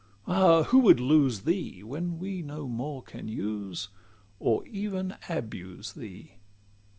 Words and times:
Ah! 0.25 0.63
who 0.63 0.79
would 0.79 0.99
lose 0.99 1.41
thee? 1.41 1.83
When 1.83 2.17
we 2.17 2.41
no 2.41 2.67
more 2.67 3.03
can 3.03 3.27
use, 3.27 3.89
or 4.39 4.65
even 4.65 5.15
abuse 5.29 5.93
thee! 5.93 6.39